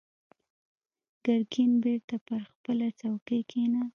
[1.25, 3.89] ګرګين بېرته پر خپله څوکۍ کېناست.